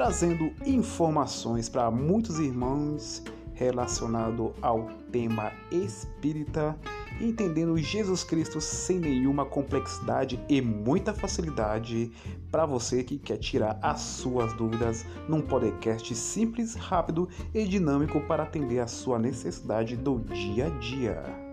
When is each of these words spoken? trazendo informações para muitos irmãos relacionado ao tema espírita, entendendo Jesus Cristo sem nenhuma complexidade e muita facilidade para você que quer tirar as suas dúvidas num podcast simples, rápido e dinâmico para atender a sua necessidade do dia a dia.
trazendo 0.00 0.50
informações 0.64 1.68
para 1.68 1.90
muitos 1.90 2.38
irmãos 2.38 3.22
relacionado 3.52 4.54
ao 4.62 4.88
tema 5.12 5.52
espírita, 5.70 6.74
entendendo 7.20 7.76
Jesus 7.76 8.24
Cristo 8.24 8.62
sem 8.62 8.98
nenhuma 8.98 9.44
complexidade 9.44 10.42
e 10.48 10.62
muita 10.62 11.12
facilidade 11.12 12.10
para 12.50 12.64
você 12.64 13.04
que 13.04 13.18
quer 13.18 13.36
tirar 13.36 13.78
as 13.82 14.00
suas 14.00 14.54
dúvidas 14.54 15.04
num 15.28 15.42
podcast 15.42 16.14
simples, 16.14 16.74
rápido 16.74 17.28
e 17.52 17.66
dinâmico 17.66 18.22
para 18.22 18.44
atender 18.44 18.78
a 18.78 18.86
sua 18.86 19.18
necessidade 19.18 19.96
do 19.96 20.18
dia 20.18 20.68
a 20.68 20.70
dia. 20.78 21.49